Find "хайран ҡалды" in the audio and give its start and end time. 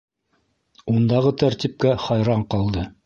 2.07-2.89